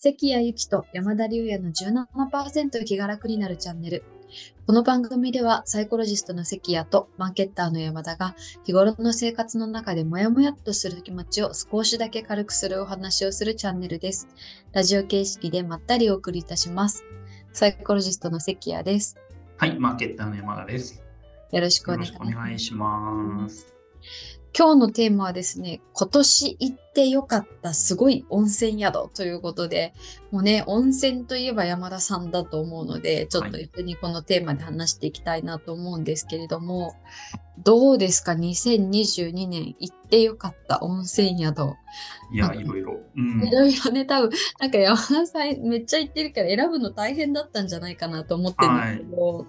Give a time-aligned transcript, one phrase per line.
[0.00, 4.04] 関谷由紀と山田龍也の17%気が楽になるチャンネル。
[4.64, 14.28] この番組ではサイコロジストの関谷とマーケッターの山田が日頃の生活の中でモヤモヤっとする気持ちを少しだけ軽くするお話をするチャンネルです。
[14.72, 17.04] ラジオ形式でまったりお送りいたします。
[17.52, 19.16] サイコロジストの関谷です。
[19.56, 21.02] はい、マーケッターの山田です。
[21.50, 22.04] よろしくお願
[22.54, 23.74] いします。
[24.56, 29.94] 今日のテーマはですね、今年行ってよかったすごい温泉宿ということで、
[30.30, 36.96] もうね、温泉といえば山田さんだと思うので、ちょっとはい一緒にこのテーマで話していきたいなと思うんですけれども、
[37.58, 41.74] どうですか ?2022 年行ってよかった温泉宿。
[42.32, 43.00] いや、うんいろいろ。
[43.16, 43.50] うんい。
[43.50, 49.46] ろいろね、多分、なんか山田さんめっちゃ行ってるから選ぶの大変だったんじゃないかなと思ってるんですけど、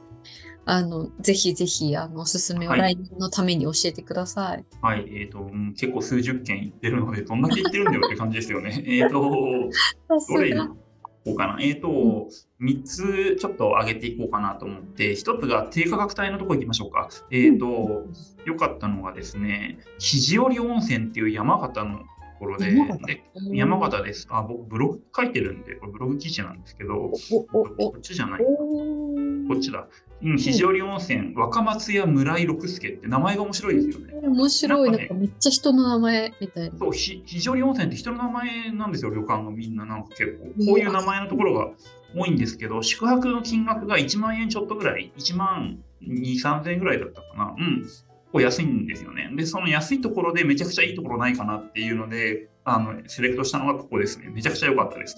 [0.71, 4.63] あの、ぜひぜひ、あの、おすすめをはい来年のために教えてください。
[4.83, 8.79] はい、えっ、と、うん結構数十件行ってるので、どんだけ行ってるんだよって感じですよね。
[8.85, 11.57] えっと、どれこうかな。
[11.59, 12.27] えっ、と、
[12.61, 17.09] 3つちょっと上げていこうかなと思って、1つが低価格帯のところ行きましょうか。
[17.31, 18.05] えっ、と、
[18.45, 22.05] 良かったのがですね、肘折温泉っていう山形のと
[22.37, 23.05] ころで、山形？
[23.07, 24.27] で山形です。
[24.29, 27.11] あ、僕ブログ書いてるんで、これブログ記事なんですけど、
[27.49, 28.41] こっちじゃない。
[28.43, 29.87] おこっちだ。
[30.21, 34.13] うん、肘折温泉、若松屋村井六助って名前が面白いですよね。
[34.21, 34.91] 面白い。
[34.91, 36.77] なんかねかめっちゃ人の名前みたいな。
[36.77, 40.45] そう、ひ肘折温泉って人の名前なんですよ、旅館のみんななんか結構。
[40.45, 41.71] うんこういう名前のところが
[42.15, 47.55] 多いんですけど、宿泊の金額が1万円ちょっとぐらい、1万2、3000円ぐらいだったかな。
[47.57, 47.85] うん。
[48.29, 49.31] 結構安いんですよね。
[49.35, 54.29] で、その安いところでめちゃくちゃいいところないかなっていうので、あの、セレクトしたのがここですね。
[54.29, 55.15] めちゃくちゃ良かったです。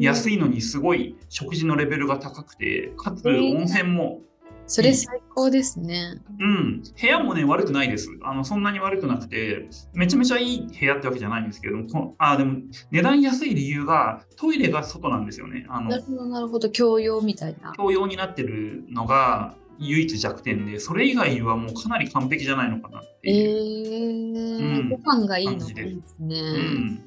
[0.00, 0.34] 安い。
[0.34, 4.22] いのにすごい食事のレベルが高くて、かつー温泉も
[4.66, 6.20] それ最高ですね。
[6.40, 8.08] うん、部屋もね、悪くないです。
[8.22, 15.66] あの、そんなに悪くなくて、めちゃめちゃいい部屋ってわけじゃないんですけども、こあ、でも、値段安い理由が、トイレが外なんですよね。
[15.68, 16.70] あのなる、ほど、なるほど。
[16.70, 17.72] 教養みたいな。
[17.72, 24.34] 共用になってるのが唯一弱点で、それ以外はもうかなり完璧じゃないのかなってえいう。
[24.60, 25.74] ー、うんご飯がいいのです
[26.20, 26.40] ね。
[26.40, 27.04] うん。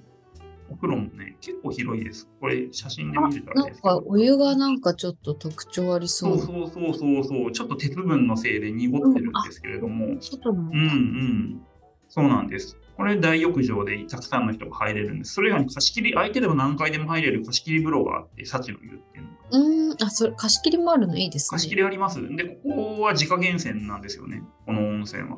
[0.70, 2.28] お風呂もね、結構広いです。
[2.40, 6.26] これ、写真であ見れたらなんですけどかお湯がなんかちょっと特徴ありそ。
[6.26, 10.62] そううそうそうそうそう、ちょっと鉄分のせいで濁ってるんですけれども、外の。
[10.64, 11.62] うんうん。
[12.08, 12.78] そうなんです。
[12.96, 15.34] これ大浴場でたくさんの人が入れるんです。
[15.34, 19.36] それ以外に貸し切り、空いてれば何回でも入れる貸し切り風呂があって、幸の湯っていうのが。
[19.52, 21.56] うーん、あ、それ貸し切りもあるのいいですね。
[21.58, 22.22] 貸し切りあります。
[22.36, 24.44] で、ここは自家源泉なんですよね。
[24.66, 25.38] この温泉は。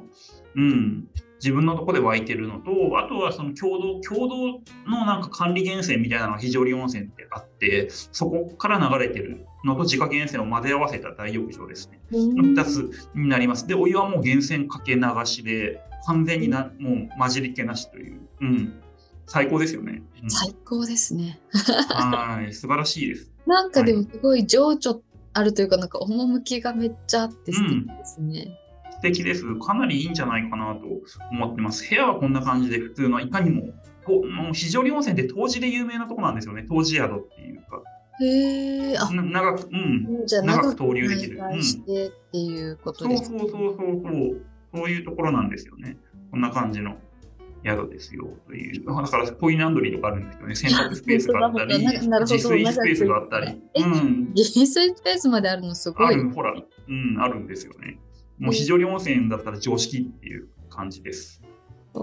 [0.56, 1.08] うん。
[1.40, 12.00] 自分のとこで湧いてるのと、あとはその共同、共同のなんか管理源泉みたいなのが非常に温泉ってあって、そこから流れてるのと自家源泉を混ぜ合わせた大浴場ですね。
[12.12, 13.68] うーん2つになります。
[13.68, 18.22] で、お湯はもう源泉かけ流しで、完全になもう混じりっけなしという。
[18.42, 18.82] うん。
[19.26, 20.02] 最高ですよね。
[20.24, 21.40] うん最高ですね。
[21.90, 22.54] はい。
[22.54, 23.32] 素晴らしいです。
[23.46, 25.02] なんかでもすごい情緒
[25.34, 28.58] あるというか、なんか趣がめっちゃあって素敵ですね。
[28.92, 29.44] 素敵です。
[29.60, 30.88] かなりいいんじゃないかなと
[31.32, 31.88] 思ってます。
[31.88, 33.74] 部屋はこんな感じで、普通のいかにも、
[34.06, 36.66] ともう非常に温泉って湯治で有名なとこなんですよね。
[36.70, 37.84] 湯治宿っていうか。
[38.20, 40.26] へえ、あ、な長く、うん。
[40.26, 43.06] じゃあ長く投入できるしてっていうこと。
[43.06, 44.42] そうそうそうそう。
[44.78, 45.98] そういうところなんですよね。
[46.32, 46.98] こんな感じの
[47.66, 48.30] 宿ですよ。
[48.46, 48.86] という。
[48.86, 50.56] だから、コインランドリーとかあるんですよね。
[50.56, 52.04] 洗濯スペースがあったり、自
[52.36, 53.62] 炊スペースがあったり。
[53.74, 54.34] えうん。
[54.36, 56.14] 自炊スペースまであるのすごい。
[56.14, 58.00] ある、ほら、うん、あるんですよね。
[58.38, 61.42] もう非常に温泉だったら常識っていう感じです。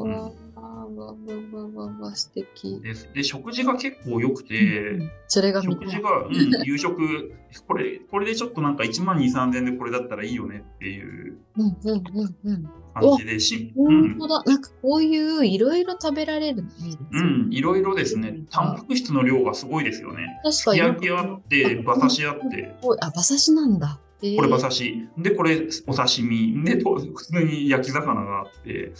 [0.02, 2.80] わーわーわーわーわーわー素敵。
[2.80, 5.62] ですで、食事が結構良くて、それが。
[5.62, 6.34] 食事が、うん、
[6.64, 7.32] 夕食、
[7.66, 12.68] これ、これでちょっとなんか1万2、3000円でこれだったらいいよねっていううんうんうんうん。
[12.94, 14.42] 感じでし、うん本当、だ。
[14.44, 17.48] なんかこういういろいろ食べられるのいいですうね。
[17.48, 18.40] ん、いろいろですね。
[18.50, 20.40] タンパク質の量がすごいですよね。
[20.42, 20.78] 確かに。
[20.78, 23.98] 焼きあって、馬刺しあって、あ、馬刺しなんだ。
[24.36, 24.62] これ馬し。
[24.62, 25.08] 刺し。
[25.18, 26.64] で、これお刺身。
[26.64, 28.92] で、と普通に焼き魚があって、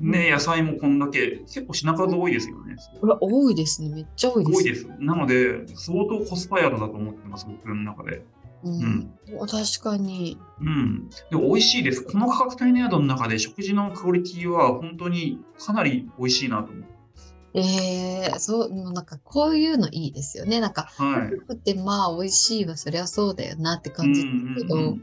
[0.00, 2.76] うんね、野菜もこんだけ、結構品数多いですよね。
[3.00, 3.90] うわ多いですね。
[3.90, 4.56] めっちゃ多いです。
[4.56, 4.86] 多いです。
[4.98, 8.24] なので、相当コスパ宿だと思ってます、僕の中で。
[8.64, 9.10] うん。
[9.36, 10.38] お確かに。
[10.60, 11.08] うん。
[11.08, 12.02] で、美味しいです。
[12.04, 16.84] この価格帯の宿の中で食事のクオリティは本当にかなり美味しいなと思う。
[17.54, 20.60] ええそう、なんかこういうのいいですよね。
[20.60, 21.38] なんか、はい。
[21.46, 25.02] 高くてまあ美味しいはそりゃそうだよなって感じうんですけど、うんうん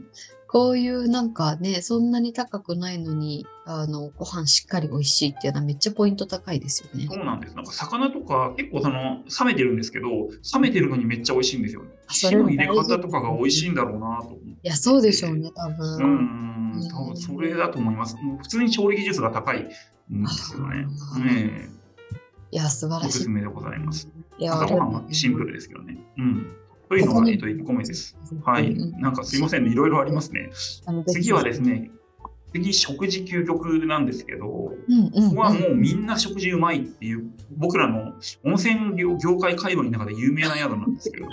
[0.52, 7.06] こういうなんかね、そんなに高くないのに、あの、ご飯しっかり美味しいっていうのはめっちゃポイント高いですよね。
[7.08, 7.54] そうなんです。
[7.54, 10.08] なんか魚とか結構その冷めてるんですけど、
[10.52, 11.90] 冷めてるのにめっちゃ美味しいんですよね。
[12.08, 14.34] 火の入れ方とかが美味しいんだろうなと。
[14.34, 16.14] いや、そうでしょうね、多う分。
[16.78, 18.16] ん、多分それだと思います。
[18.42, 20.88] 普通に調理技術が高いんですよね。
[22.52, 23.28] いや、素晴らしいおすす。
[23.28, 24.08] めでございます。
[24.38, 25.98] いや朝ごはんはシンプルですけどね。
[26.16, 26.46] うん。
[26.88, 28.16] というのが、えっと、1個目です。
[28.44, 28.74] はい。
[28.98, 30.50] なんかすいませんね、いろいろありますね。
[31.06, 31.90] 次はですね、
[32.52, 38.12] 次、食事究極なんですけど、うんうん、ここはもうみんな食事うまいっていう、僕らの
[38.44, 41.26] 温泉業業界界隈の中で有名な宿なんですけど、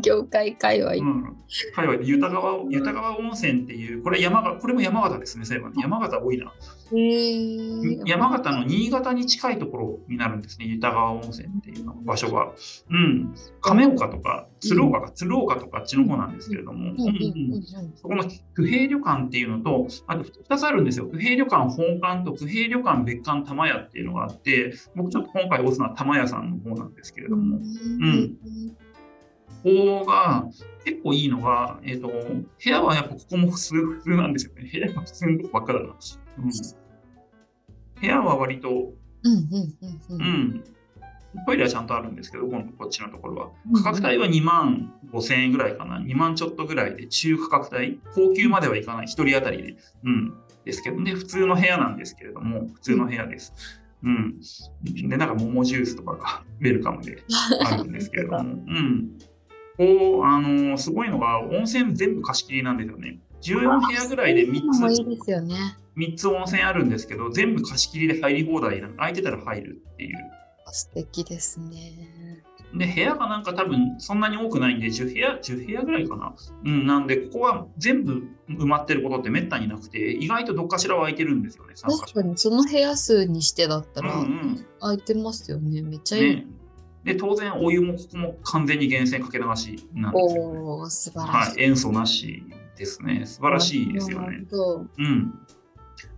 [0.00, 0.92] 業界界隈。
[0.94, 1.36] うん、
[1.74, 6.52] 界隈で豊川豊川温泉っていう、これ山がこれも山形ですね、そういえば、ね、山形多いな。
[8.06, 12.52] 山形の新潟に近いところになるんですね、豊川温泉っていうの場所が。
[12.90, 16.94] うん、亀岡とか鶴岡か、鶴岡とかあっちの方なんですけれども、
[17.96, 18.24] そこの
[18.54, 21.08] 不平旅館っていうのと、あと2つあるんですよ。
[21.10, 28.36] 不平旅館本館と不平旅館別館玉屋っていうのがあって、僕ちょっと今回押すのは玉屋さんの方なんですけれども、うん。
[29.62, 30.46] ここが
[30.84, 34.68] 結構いいのが、えっ、ー、と、部屋はやっぱここも普通、普通なんですよね。
[34.70, 35.86] 部屋が普通のとこばっかだな。
[35.86, 36.50] うん、
[38.00, 38.92] 部屋は割と、
[39.24, 40.64] うん、
[41.46, 43.50] トイレはちゃんとあるんですけど、このこっちのところは。
[43.82, 45.98] 価格帯は2万5千円ぐらいかな。
[45.98, 48.00] 2万ちょっとぐらいで、中価格帯。
[48.14, 49.06] 高級まではいかない。
[49.06, 49.76] 1人当たりで。
[50.04, 50.34] うん。
[50.64, 53.52] ですけどね、普通の部屋なんですけれども、普通の部屋です。
[54.02, 54.34] うん。
[55.08, 57.22] で、なんか桃ジュースとかが ウェルカムで
[57.64, 59.18] あるんですけれども、 うん。
[59.76, 63.18] こう、あのー、すごいのが、温泉全部貸し切りなんですよね。
[63.42, 65.56] 14部屋ぐらいで3つ、いいですよね、
[65.96, 70.16] 3つ温泉あるんですけど、全部貸し切りで入り放題な空いてたら入るっていう。
[70.74, 72.42] 素敵ですね。
[72.74, 76.34] で、部屋がなんか多分そんなに多くないんで、10部屋、10部屋ぐらいかな。
[76.64, 84.26] うん、なんで、ここは全部埋まってることってめったになくて、意外とどっかしら空いてるんですよね、確かに、その部屋数にしてだったら、
[84.80, 85.80] 空いてますよね。
[85.82, 86.36] めっちゃいい。
[86.36, 86.46] ね
[87.04, 90.58] で、当然、お湯もここも完全に源泉かけ流しなんですよ、ね。
[90.58, 91.50] お素晴らしい。
[91.50, 92.42] はい、塩素なし
[92.76, 93.26] ですね。
[93.26, 94.44] 素晴らしいですよね。
[94.98, 95.38] うん。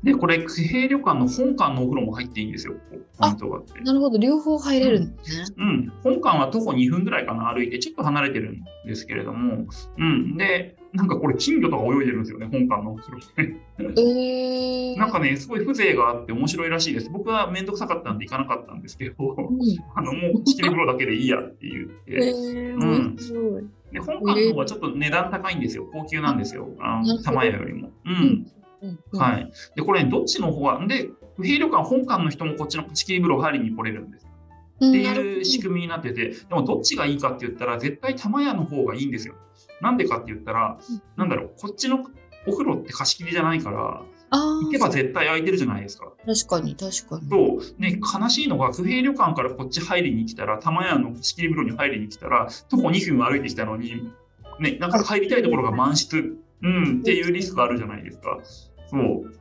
[0.03, 2.75] で、これ、区平旅館の本館のお風呂も入っていいんですよ。
[3.19, 3.81] ポイントがあって。
[3.81, 5.47] なるほど、両方入れるんですね。
[5.57, 5.69] うん。
[5.69, 9.67] うん、本館は徒歩2分ぐらいかな、歩いて、ちょっと離れてるんですけれども、
[9.99, 10.37] うん。
[10.37, 13.19] で、なんかこれ、金魚とか泳いでるんですよね、本館のお風呂。
[13.39, 17.11] えー、 なんかね、すごい風情があって面白いらしいです。
[17.11, 19.59] 僕はめんどくさかったんで行かなかったんですけど、うん、
[19.97, 22.13] あのもう仕切り風呂だけでいいやって言って。
[22.13, 23.17] えー、うん、
[23.93, 25.89] で本館の方はちょっと値段高いんですよ。
[25.93, 26.69] 高級なんですよ。
[26.79, 27.91] あの玉屋よりも。
[28.05, 28.47] うん。
[28.83, 29.53] うん、はい。
[29.75, 34.27] で、これ、ね、どっちの方は、で、不平旅館本館の人もこっちの仕切り風呂入りに来れるんです。
[34.77, 39.35] っていう仕組みになってて、でもどっちがいいかって言ったら、絶対玉屋の方がいいんですよ。
[39.81, 40.79] なんでかって言ったら、
[41.17, 42.05] なんだろう、こっちの
[42.47, 46.13] お風呂って貸し切りじゃないから、行けば絶対空いてるじゃないですか。
[46.27, 47.29] 確かに、確かに。
[47.29, 47.81] そう。
[47.81, 54.11] ね、悲しいのが、不平旅館からこっち入りに来たら、玉屋の仕切り風呂に入りに来たら、徒歩2分歩いてきたのに、
[54.61, 58.39] ね、なんか入りたいところが満室、うん、っていうリスクあるじゃないですか。
[58.87, 59.01] そう。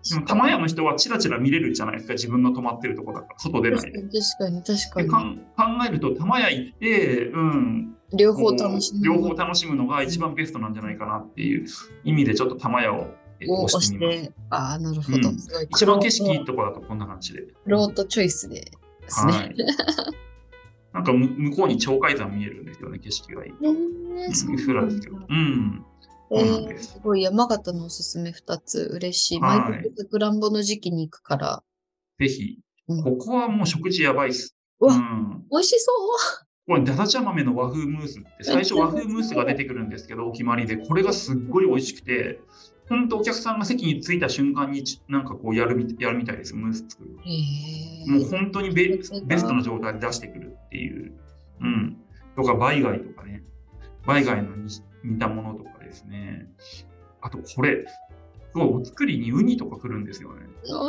[0.09, 4.01] でも、玉屋の人はチラチラ見れるじゃないですか、自分の泊まってるとこだから、外出ないで。
[4.01, 5.09] 確かに、確かに。
[5.09, 7.95] 考えると、玉屋行って、うん。
[8.13, 9.05] 両方楽しむ。
[9.05, 11.67] 両方楽しむのが一番ベストなんじゃないかなっていう
[12.03, 13.07] 意味で、ちょっと玉屋を。
[13.39, 14.31] えっと、押してみます。
[14.49, 15.17] ああ、なるほど。
[15.29, 15.37] うん、
[15.69, 17.43] 一番景色いいとこだとこんな感じで。
[17.65, 18.71] ロートチョイスでで
[19.09, 19.33] すね。
[19.33, 19.55] はい、
[20.93, 23.51] なんか向こうに鳥海山見えるんですよね、景色がいい。
[23.51, 25.17] えー、そうですけど。
[25.27, 25.85] うん。
[26.29, 26.93] そうなんです。
[26.93, 29.39] すごい山形のおすすめ2つ嬉しい。
[29.39, 31.63] 毎年さくらんぼの時期に行くから。
[32.19, 32.59] ぜひ。
[32.87, 34.55] ここはもう食事やばいっす。
[34.79, 36.45] うわ、うん、美味しそう。
[36.67, 42.39] これ、だだちゃ豆の和風ムースって、最初和風ムースが出てくるんですけど、お決まりで、これがすっごい美味しくて、
[42.89, 47.09] 本当お客さんが席に着いた瞬間になんかこうやるみやるみたいです、ムース作る。
[48.07, 51.13] もう本当にベベストな状態で出してくるっていう。
[51.61, 51.97] うん。
[52.35, 53.43] とか、バイ貝とかね。
[54.05, 54.51] バイ貝の
[55.05, 56.47] 煮たものとかですね。
[57.21, 60.41] あと、これ、すごいお作りにウニとか来るんですよね。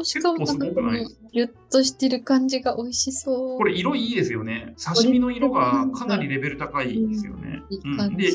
[0.04, 0.92] しかもなんかこの
[1.32, 3.58] ギュッとしてる感じが美味しそう。
[3.58, 4.74] これ色いいですよね。
[4.82, 7.62] 刺身の色がかなりレベル高いですよね。
[7.84, 8.30] うん、で、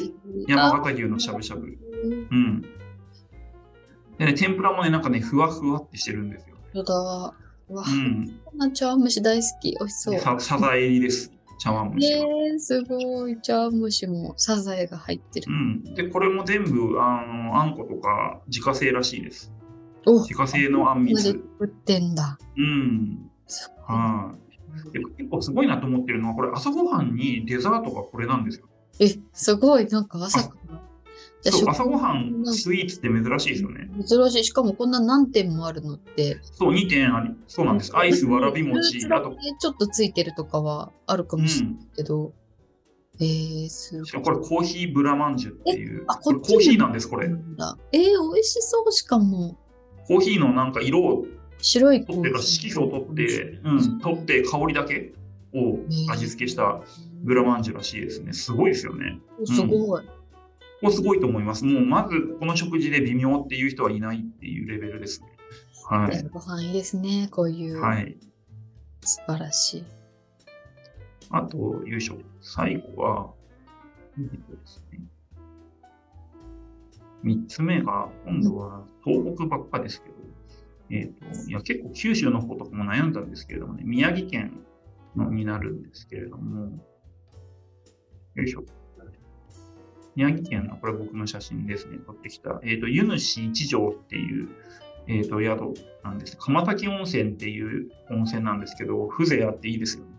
[0.48, 1.66] 山形牛のしゃぶしゃぶ。
[1.66, 2.62] うん。
[4.18, 6.56] でね、天ぷらもね、なんかね、ふわふわってしてるんですよ。
[6.74, 6.94] そうだ。
[6.94, 7.36] わ、
[7.70, 8.40] うん。
[8.44, 9.72] こんな茶碗蒸し大好き。
[9.72, 10.20] 美味しそう。
[10.20, 11.32] さサザエ入りです。
[11.62, 12.20] 茶碗蒸しは。
[12.20, 13.40] えー、すごい。
[13.40, 15.48] 茶碗蒸しもサザエが入ってる。
[15.48, 15.84] うん。
[15.94, 19.54] で、これも全部、あの、あんことか自家製らしいです。
[20.04, 21.40] 自家製のあんみつ。
[21.60, 22.40] 売ってんだ。
[22.58, 23.30] うん。
[23.86, 24.34] は
[24.92, 28.66] い、結構すごいなと思ってるのは、これ朝ごはんにデザートがこれなんですよ。
[29.00, 29.86] え、すごい。
[29.86, 30.52] なんか朝。
[31.44, 33.90] そう朝ごはんスイーツって珍しいですよね。
[34.08, 34.44] 珍しい。
[34.44, 36.40] しかもこんな何点もあるのって。
[36.44, 37.96] そう、2点あり、そうなんです。
[37.96, 39.36] アイス、わらび餅、あと。
[39.60, 42.34] ちょっとついてるとかはあるかもしれないけど。
[43.20, 44.24] うん、えー、すごい。
[44.24, 46.04] これコーヒーブラマンジュっていう。
[46.08, 47.28] あ、これコーヒーなんです、これ。
[47.28, 47.34] えー、
[47.98, 49.58] 美味しそう、しかも。
[50.08, 51.26] コーヒーのなんか色を
[51.62, 55.14] 白い取ってか色素を取って、うん、取って香りだけ
[55.54, 55.80] を
[56.10, 56.82] 味付けした
[57.24, 58.34] グラマンジュらしいですね。
[58.34, 59.20] すごいですよね。
[59.46, 60.04] すごい。
[60.82, 61.64] ここすごいと思います。
[61.64, 65.28] もうまずこの食事で微妙っていう人はいないっていうレベルですね。
[65.86, 66.24] はい。
[66.30, 67.80] ご飯いいですね、こういう。
[67.80, 68.18] はい。
[69.02, 69.84] 素晴らしい。
[71.30, 72.18] あと、よいしょ。
[72.42, 73.32] 最後は、
[74.18, 75.00] えっとですね。
[77.24, 80.16] 三つ目が、今度は東北ばっかですけど、
[80.90, 84.60] えっ、ー、と、いや、結構九州の方とかも悩んだんですけれどもね、宮城県
[85.16, 86.84] のになるんですけれども、
[88.36, 88.64] よいしょ。
[90.16, 94.50] 宮城県の、これ僕の写真ですね、撮ってきた、えっ、ー、と、湯主一条っていう、
[95.08, 96.38] えっ、ー、と、宿なんです。
[96.38, 100.12] 釜滝温泉っていう温泉なんですけど、風情あっていいですよね。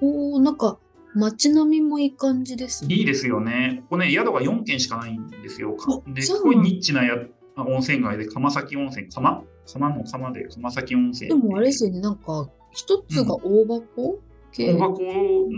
[0.00, 0.78] おー、なんか、
[1.14, 2.94] 街並みもいい感じですね。
[2.94, 3.80] いいですよね。
[3.84, 5.76] ここね、宿が4軒しかないんですよ。
[6.06, 7.16] で、すごいニッチなや
[7.56, 9.42] 温泉街で、釜崎温泉、釜？
[9.72, 11.28] 釜の釜で釜崎温泉。
[11.28, 14.20] でもあれですよね、なんか、一つが大箱、
[14.58, 14.98] 大箱、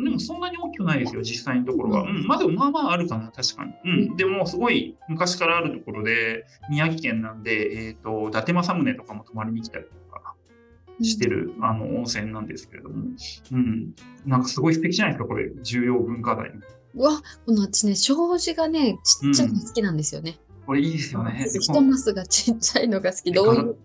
[0.04, 2.02] でもそんなに大きくないですよ、実際のところは。
[2.02, 3.72] うん、まあでもまあまああるかな、確かに。
[3.84, 10.34] うん、でもすごい昔からあるところで、宮城県なんで、えっ、ー、と、伊達政宗とかも泊まりに来たりとか
[11.00, 13.04] してる、うん、あの温泉なんですけれども、
[13.52, 13.94] うん、
[14.26, 16.50] なんかすごい素敵じゃないですか、これ、重要文化財。
[16.94, 20.38] うわ、この私ね、障子がね、ちっちゃいの好きなんですよね。
[20.66, 21.46] これいいですよね。
[21.52, 23.76] 一マスがちっちゃいのが好き、どういう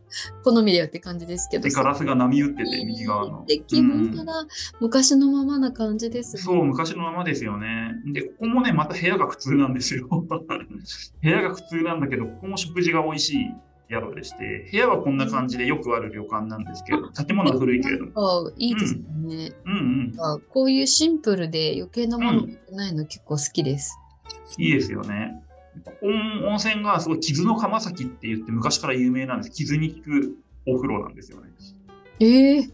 [0.43, 1.63] 好みだよって感じですけど。
[1.63, 3.45] で、ガラスが波打ってて、右側の。
[3.45, 4.45] で、基本から
[4.79, 7.95] 昔のままな感じです、ね、そう、昔のままですよね。
[8.13, 10.07] で、ここもね、また部屋が普通なんですよ。
[11.21, 13.51] 部屋が普通なんだけど、ここも食事が美味しい
[13.89, 18.11] 宿でして、部屋はこんな感じでよくある旅館なんですけど、建物は古いけれども。
[18.15, 19.01] あいいですね。
[19.65, 19.79] うん、うん
[20.15, 23.97] うんあこういうシンプルで余計なものないの結構好きです。
[24.57, 25.41] うん、いいですよね。
[26.01, 29.51] 温泉がすごい傷の釜崎って言って昔から有名なんです。
[29.51, 31.49] 傷に効くお風呂なんですよね。
[32.19, 32.71] ええー、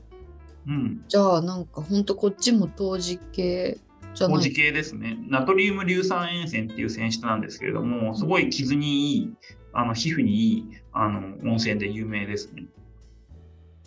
[0.68, 1.04] うん。
[1.08, 3.78] じゃあなんかほんとこっちも陶磁系
[4.14, 4.38] じゃない？
[4.38, 5.18] 陶磁系ですね。
[5.28, 9.34] ナトリウム硫酸塩泉っていう泉質なんですけれども、すごい傷にいい、
[9.74, 12.64] あの皮膚にいいあの温泉で有名ですね。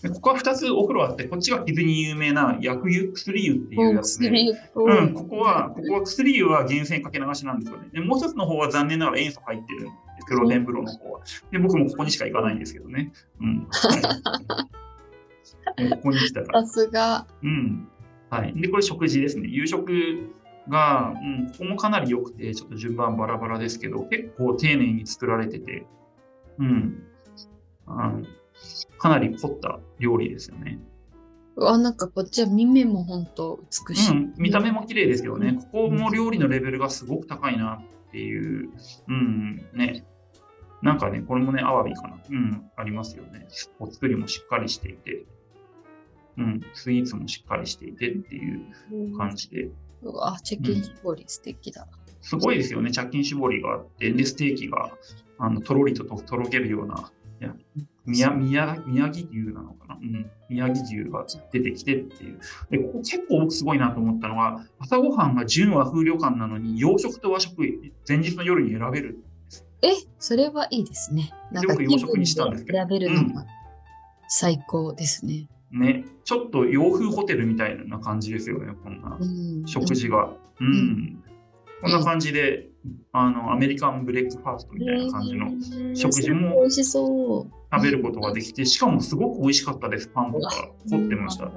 [0.03, 4.29] でここは2つお風呂あって、こっちが傷に有名な薬湯、薬湯っていうやつで、
[4.75, 7.89] うん、ここは、ここは薬湯は源泉かけ流しなんですよね。
[7.93, 11.21] でもう一つの方は残念ながら塩素入ってるんですけど、露天風呂の方は。
[11.51, 13.11] で、僕もここにしか行かないんですけどね。
[13.41, 13.67] うん。
[13.71, 13.97] は
[15.79, 16.63] い、 ここに来たら。
[16.63, 17.27] さすが。
[17.43, 17.89] うん。
[18.29, 18.53] はい。
[18.55, 19.49] で、これ食事ですね。
[19.49, 20.31] 夕食
[20.69, 25.87] が、うん、ここもかなり良くて、ちょっと順番バラバラですけど、結構丁寧に作られてて、
[26.59, 27.03] うん。
[27.87, 28.25] あの
[28.99, 30.79] かなり凝った料理ですよね。
[31.59, 38.71] あなんかこっちは見目も本当美しい、うん、見た目も綺麗ですけどね、ここも料理のレベルがすごく高いなっていう、
[39.09, 40.05] うん、ね。
[40.83, 42.19] なんかね、これもね、アワビかな。
[42.29, 43.49] うん、ありますよね。
[43.79, 45.25] お作りもしっかりしていて、
[46.37, 49.71] うん、スイーツもしっかりしていてっていう感じで。
[50.03, 51.89] うわ、チェキン絞り、素敵だ。
[52.21, 54.91] すごいですよね、チャキン絞りがあって、で、ステーキが
[55.39, 57.11] あのとろりととろけるような、
[57.41, 57.55] いや
[58.07, 62.39] 宮宮宮城牛なのかな、うん、宮城牛が出てきてっていう。
[62.71, 67.63] で、ここ結構僕すごいなと思ったのは、朝ごはんが純和風旅館なのに、洋食と和食、
[68.09, 69.19] 前日の夜に選べる
[69.83, 71.33] え、それはいいですね。
[71.53, 72.79] なんか洋食にしたんですけど。
[72.79, 73.45] 選べるのが
[74.29, 75.81] 最高ですね、うん。
[75.81, 79.19] ね、ちょっと洋風ホテルみたいな感じですよね、こんな
[79.67, 80.33] 食事が。
[80.61, 81.23] うん、うん
[81.81, 82.69] こんな感じで、
[83.13, 86.65] あの、アメリカンブレックファーストみたいな感じの食事も
[87.77, 90.09] 食べることができて、しかもすごく美味しかったです。
[90.09, 91.51] パンとか凝ってました。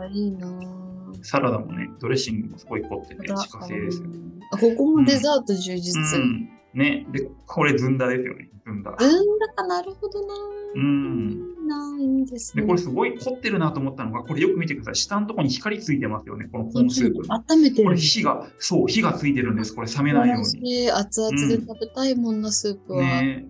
[1.21, 4.09] サラダもね、ドレッシングもすごい凝ってて、自家製ですよ。
[4.51, 5.99] ここもデザート充実。
[6.19, 8.49] うん、ね、で、これずんだですよね。
[8.65, 8.95] ずんだ。
[8.99, 10.33] ずんだかなるほどな。
[10.75, 11.67] うん。
[11.67, 12.61] ないですね。
[12.61, 14.95] で、これすごい凝ってるなと思ったのが、これよく見てください。
[14.95, 16.47] 下のところに光ついてますよね。
[16.51, 17.21] このコーンスープ。
[17.27, 17.83] 温めてる。
[17.83, 19.73] これ火が、そう、火がついてるんです。
[19.73, 20.91] これ冷めないように。
[20.91, 23.03] 熱々で食べたいもんな、スープは。
[23.03, 23.45] ね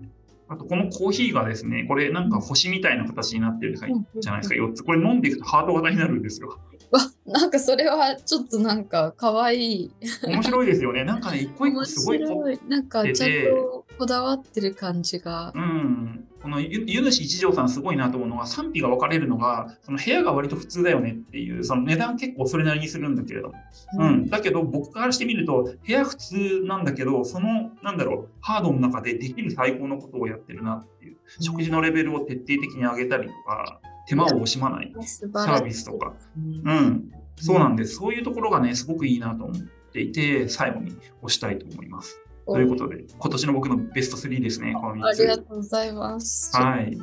[0.50, 4.84] あと、このコーヒーがですね、これなんか星みたいな形になってるじゃないですか、4つ。
[4.84, 6.60] これ飲んでいくとハート型になるんですよ。
[6.92, 9.92] わ、なんかそれはちょっとなんか可愛い。
[10.26, 11.04] 面白いですよね。
[11.04, 12.60] なんかね、一個一個すごいい。
[12.68, 15.52] なんかちゃんとこだわってる感じが。
[15.56, 16.29] うん。
[16.42, 23.56] この湯主一条さんすごいなと思うのは賛否が分かれるのがその部屋が割と普通だよねっていうその値段結構それなりにするんだけれども、
[23.98, 34.92] うん、うん、だけど僕からしてみると部屋普通なんだけどそのなんだろうハードの中でできる最高のことをやってるなっていう、うん、食事のレベルを徹底的に上げたりとか手間を惜しまない。
[35.00, 36.40] サービスとか、う
[36.74, 42.20] ん、そうなんです、そういうところがねすごくいいなと思っていて最後に押したいと思います。
[42.54, 46.56] ということで、今年の僕のベスト3ですね、このありがとうございます。
[46.56, 46.98] はい。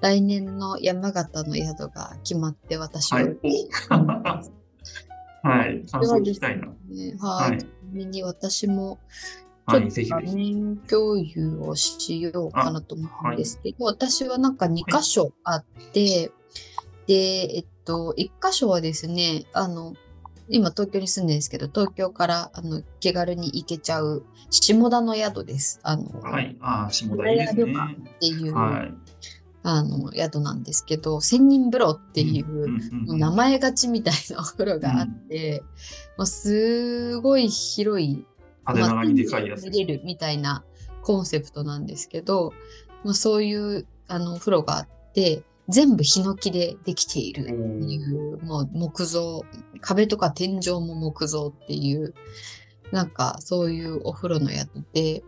[0.00, 3.30] 来年の山形の宿が決まって私は、 はい、
[5.42, 5.84] はい。
[5.90, 6.66] 感想聞きたいな。
[6.66, 7.50] ねはい。
[7.50, 8.98] はいちなみに私も、
[9.66, 10.32] はい、ちょっと画。
[10.32, 16.32] 面共有をしようかなと思うんですけど、私はなんか2箇所あって、
[17.06, 17.14] で、
[17.54, 19.94] えっと、1箇所はですね、あの、
[20.48, 25.80] 今東京に住んでるんですけど、東京からあの気軽に行けちゃう下田の宿です。
[25.82, 26.56] あの、はい。
[26.60, 27.74] ああ、下田いいですね。
[28.16, 28.94] っていう、はい。
[29.66, 35.62] あの宿なんですけど、千人風呂っていう、名前がちみたいなお風呂があって、
[36.18, 38.26] もうすごい広い
[38.66, 39.70] 派手なにでかいやつ。
[39.70, 40.64] 見れるみたいな
[41.02, 42.52] コンセプトなんですけど、
[43.04, 47.42] まあ、そういうあのお風呂があって全部ヒノキでできている。
[47.42, 49.44] っていうもう木造。
[49.80, 52.14] 壁とか天井も木造っていう
[52.92, 55.22] なんかそういうお風呂の宿で。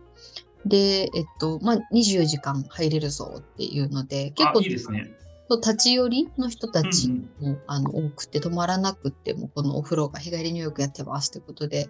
[0.65, 5.11] でえっとまあ24時間入れるぞっていうので結あ構いいですね。
[5.49, 11.87] 立ち寄りの人たちうんうんも、あの多くて泊まらなくってもこのお風呂が日帰り入浴やってますってことで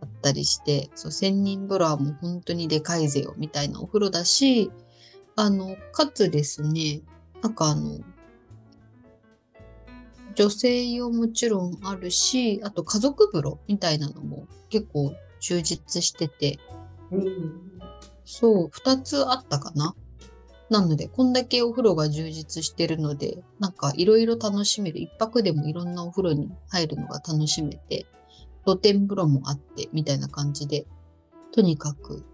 [0.00, 4.70] あったりして、そう千人風呂はもう本当にでかいぜよみたいなお風呂だし
[5.34, 7.02] あのかつですね
[7.46, 8.00] なんかあの
[10.34, 16.58] 女性用もちろんあるしあと家族風呂みたいなのも結構充実してて
[18.26, 19.94] そう、二つあったかな。
[20.68, 24.98] なので、こんだけお風呂が充実してるので、なんかいろいろ楽しめる。
[25.00, 28.04] 一泊でもいろんなお風呂に入るのが楽しめて、
[28.64, 30.86] 露天風呂もあって、みたいな感じで、
[31.52, 32.24] とにかく、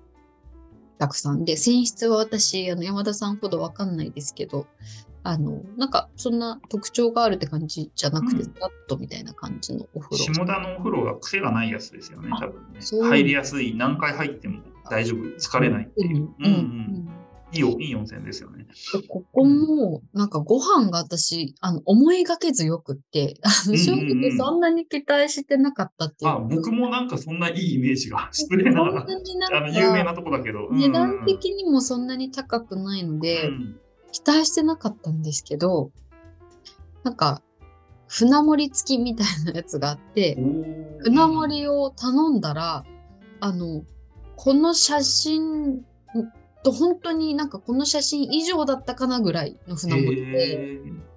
[1.03, 1.45] たくさん。
[1.45, 4.69] で、泉質は私、あの、山田さんほどわかんないですけど、
[5.25, 8.55] あの、なんか、そんな特徴があるって感じじゃなくて、うん。
[8.87, 10.33] とみたいな感じのお風呂。
[10.33, 12.81] 下田のお風呂が癖がないやつですよね、あ多分ね。
[13.09, 16.17] 入りやすい、何回入っても大丈夫、疲れないっていう。
[16.17, 17.22] うんうんうん
[17.53, 18.65] いいおいい温泉ですよね。
[18.65, 26.31] でここも、なんかご飯が私、あの、思いがけずよくって、あの、正うんうんうん直そんなに期待してなかったっていう。
[26.31, 30.69] あ、僕もなんかそんないいイメージが、失礼ななになんあの有名なか、とこだけど。
[30.73, 33.77] 値段的にもそんなに高くないので、うん
[34.13, 35.91] 期待してなかったんですけど、
[37.03, 37.41] なんか、
[38.09, 42.85] 船盛り付きみたいなやつがあって、うん船盛りを頼んだら、
[43.41, 43.85] あの、
[44.37, 45.85] この写真
[46.63, 51.13] と本当になんかこの写真以上だったかなぐらいの船盛りで、へー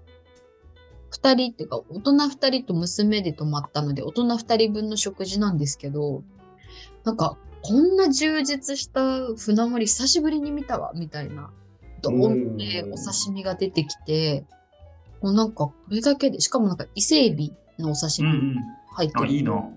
[1.15, 6.23] 二人っていうか、大人二人と娘で泊まったので、大人二人分の食事なんですけど、
[7.03, 9.01] なんか、こんな充実した
[9.37, 11.51] 船盛り久しぶりに見たわ、みたいな。
[12.01, 14.45] ドーンってお刺身が出てきて、
[15.21, 18.57] もうなんか、これだけで、しかもなんか伊勢海老のお刺身うんうん。
[18.91, 19.27] あ、入ってる。
[19.27, 19.69] いいな。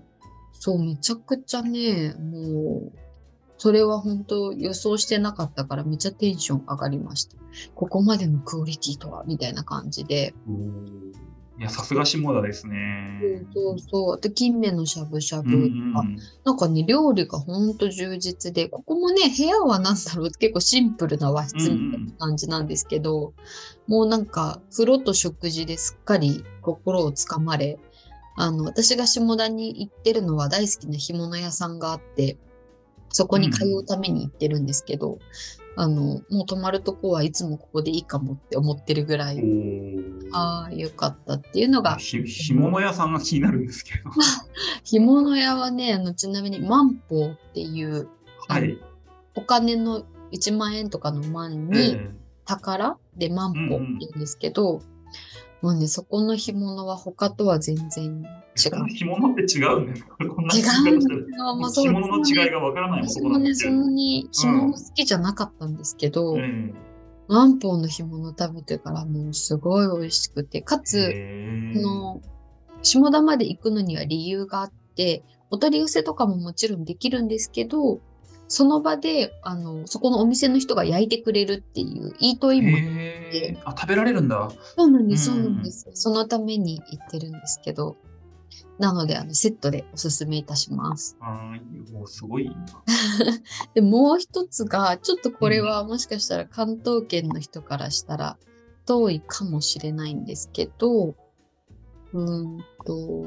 [0.53, 2.91] そう、めちゃくちゃね、もう、
[3.59, 7.35] それは本当予想してなかったからめっちゃテンション上がりました。
[7.75, 10.33] ここまでのクオリティとは、みたいな感じで。
[11.59, 13.19] いや、さすが下田ですね。
[13.53, 14.15] そうそうそう。
[14.15, 16.05] あと、金目のしゃぶしゃぶうんうんとか、
[16.45, 23.33] なんかね、料理がほんと充実で、ここもね、部屋はなんだろう、結構シンプルな和室みたいな感じなんですけど、
[23.87, 27.77] もうなんか、風呂と食事ですっかり心をつかまれ、
[28.37, 32.37] あの、私が下田に行ってるのは大好きな干物屋さんがあって、
[33.09, 35.19] そこに通うために行ってるんですけど、
[35.75, 39.41] あの、もう泊まるとこはいつもここでいいかもって思ってるぐらい、
[40.31, 44.09] ああ、よかったっていうのが、ひ干物屋さんが気になるんですけど。
[44.83, 48.07] 干物屋はね、あの、ちなみに万宝っていう、
[48.47, 48.77] はい。
[49.35, 52.11] お金の1万円とかの万に、え
[52.45, 54.81] 宝で万宝って言うんですけど、
[55.61, 58.25] もうね、そこの干物は他とは全然
[58.63, 58.85] 違う。
[58.89, 61.55] え干物って違うんですかこんな違うですよ。
[61.55, 63.75] まあ、そう干物の違いがわからない私もね、男なんですけど。
[63.75, 66.73] そんなに干物好きじゃなかったんですけど、え
[67.29, 72.21] 万宝の干物食べてからもうすごい美味しくて、かえつ、の、
[72.81, 78.01] 下田まで行くのには理由があって、お取り寄せとかももちろんできるんですけど、
[78.47, 82.77] その場で、あの、そこのお店の人が焼いてくれるっていう、イートインも
[83.63, 84.49] あ、食べられるんだ。
[84.75, 85.89] そうなんです、うんそうなんです。
[85.93, 87.95] そのために行ってるんですけど、
[88.77, 91.17] なので、あの、セットでおすすめいたします。
[91.19, 92.55] あーもうすごいな。
[93.73, 98.37] で、もう一つが、ちょっとこれはもしかしたら関東圏の人からしたら
[98.85, 103.25] 遠いかもしれないんですけど、うーんと、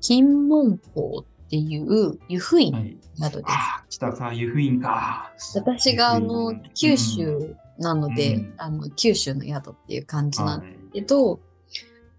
[0.00, 2.96] 金門港っていう湯布院はい。
[3.18, 3.50] などです。
[3.50, 5.32] あー、来たか、湯布院か。
[5.54, 11.40] 私があの九州なので、うんあの、九州の宿っていう感じなんはいですけど、う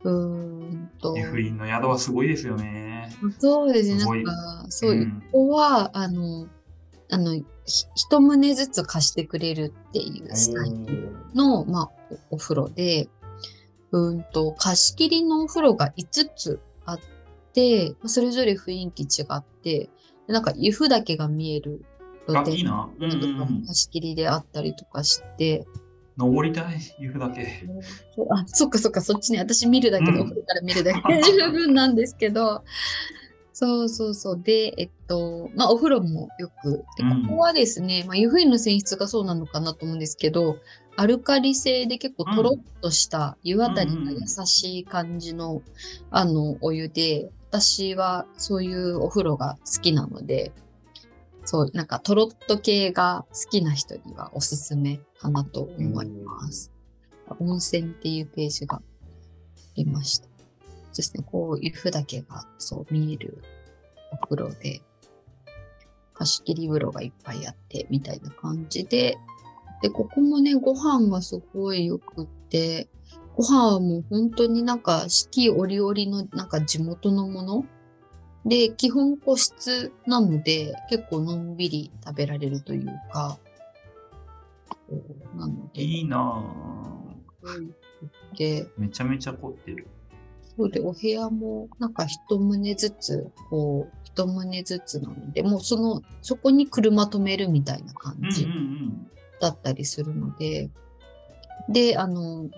[0.06, 3.10] ーんと、湯布院の宿はすごいですよね。
[3.40, 6.48] そうですね、なんか、そう、んここは、あの、
[7.12, 7.46] あの、ひ
[7.96, 11.92] 一棟ずつ貸してくれるっていうスタイルの、まあ、
[12.30, 13.10] おお風呂で、
[13.92, 17.20] うーんと、貸し切りのお風呂が5つあって、
[17.54, 19.90] て、それぞれ雰囲気違って、
[20.28, 21.84] でなんか湯布岳が見える
[22.28, 22.90] あ、いいな。
[23.00, 23.38] うんうんとかうん。
[23.38, 25.66] も貸し切りであったりとかして、
[26.20, 27.48] 登りたい、湯布岳。
[28.14, 29.40] そ うあ、そっかそっか、そっちね。
[29.40, 32.64] 私見るだけで、うんお風呂から見るだけで 十分なんですけど、
[33.54, 34.42] そうそうそう。
[34.42, 40.58] で、えっと、まあ、お風呂もよく、でうんここはですね、まあ、湯布院の泉質がそうなのかなと思うんですけど、
[40.98, 45.62] アルカリ性で結構とろっとした湯あたりが優しい感じの、
[46.12, 50.52] あの、お湯で、私はそういうお風呂が好きなので、
[51.50, 56.72] そう、なんかとろっと系が好きな人にはおすすめかなと思います。
[57.40, 58.82] 温泉っていうページがあ
[59.76, 60.28] りました。
[60.28, 60.32] そ
[60.94, 63.42] うですね、こう、湯布岳がそう見える
[64.12, 64.84] お風呂で、
[66.14, 69.18] 貸し切り風呂がいっぱいあって、みたいな感じで、
[69.82, 72.88] で、ここもね、ご飯がすごい良くって、
[73.36, 77.66] ご飯はもう本当になんか四季折々のなんか地元のもの
[78.50, 83.38] で、基本個室なので、結構のんびり食べられるというか、
[85.36, 86.44] なので、いいな
[88.36, 88.70] で、ぁ。
[88.78, 89.88] めちゃめちゃ凝ってる。
[90.58, 98.48] そうで、お部屋もなんか一棟ずつ、こう、一棟ずつなので、もうその、そこに車止めるみたいな感じ
[99.40, 100.72] だったりするので、
[101.70, 102.50] で、あの、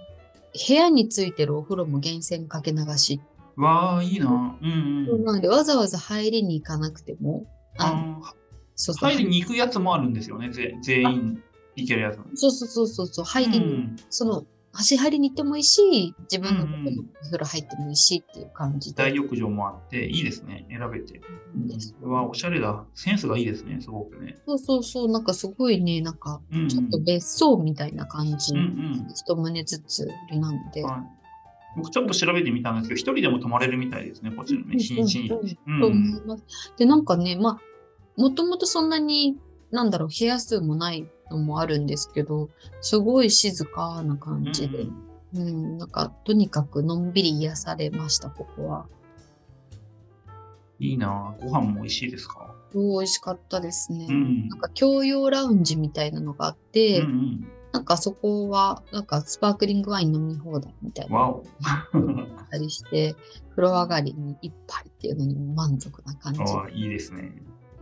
[0.67, 3.19] 部屋についてるお風呂も源泉かけ流し。
[3.57, 3.63] うん。
[3.63, 4.29] わあ、いいなぁ。
[4.29, 5.25] うんうん。
[5.25, 7.45] なので、わざわざ入りに行かなくても、
[7.77, 8.33] あのあ
[8.75, 10.49] そうそうー入りに行くやつもあるんですよね。
[10.51, 11.43] ぜ全員
[11.75, 12.19] 行けるやつ。
[12.35, 14.45] そうそうそうそうそう、入りに、うんその、
[14.89, 19.03] 橋入りに行ってもいいし、自分のとこうんうんろお風呂入ってもいいしっていう感じで。
[19.03, 20.65] 大浴場もあって、いいですね。
[20.69, 21.21] 選べて。
[21.55, 22.85] うんですうわ、おしゃれだ。
[22.93, 23.81] センスがいいですね。
[23.81, 24.37] すごくね。
[24.47, 30.83] そうそうそう、なんかすごいね、なんか、ちょっと別荘みたいな感じ、うんうん一棟ずつなので。
[30.83, 31.20] はい。
[31.75, 34.31] 僕ちょっと調べてみたんですけど、一人でも泊まれるみたいですね。
[34.31, 34.77] こちらね。
[34.77, 35.29] 日にちに。
[36.77, 39.37] で、なんかね、まあ、もともとそんなに、
[39.71, 42.49] なんだろう、部屋数もないのもあるんですけど、
[42.81, 48.85] すごい静かな感じで、うんうん、なんか、とにかくのんびり癒されました、ここは。
[50.77, 51.43] いいなぁ。
[51.43, 52.53] ご飯も美味しいですか？
[52.73, 54.07] 美味しかったですね。
[54.09, 57.47] うんなんか、共用ラウンジみたいなのがあって、うんうん。
[57.71, 61.17] なんかそこは、なんかスパークリングワイン飲み放題みたいな。
[61.17, 61.43] わお。
[61.63, 63.15] あったりして、
[63.51, 66.41] 風呂上がりに一杯っていうのにも満足な感じ。
[66.41, 67.31] あいいですね。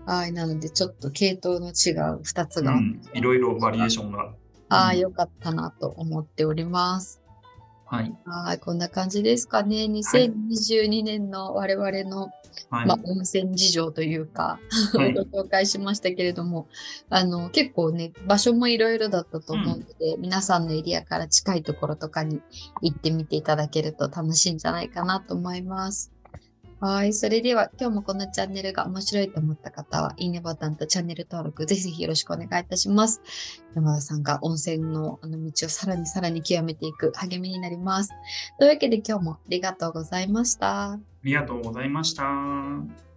[0.06, 3.02] はい、なのでちょっと系統の違う2つが、うん。
[3.14, 4.34] いろいろバリエーションが。
[4.70, 7.22] ああ、うんよかったなと思っております。
[7.86, 8.16] はい。
[8.26, 9.86] はい、こんな感じですかね。
[9.86, 12.30] 2022年の我々の、
[12.70, 12.88] はい。
[12.88, 14.60] まあ、温泉事情というか、
[14.94, 16.68] はい ご紹介しましたけれども、
[17.10, 22.42] あの、結構ね、場所もいろいろだったと思うので、皆さんのエリアから近いところとかに
[22.82, 26.12] 行ってみていただけると楽しいんじゃないかなと思います。
[26.82, 27.12] はい。
[27.12, 33.22] それでは、今日もこのチャンネルが面白いと思った方は、いいねボタンとチャンネル登録、ぜひぜひよろしくお願いいたします。
[33.76, 38.12] 山田さんが温泉のあの道をさらにさらに極めていく励みになります。
[38.60, 41.00] というわけで今日もありがとうございました。
[41.22, 43.09] ありがとうございました。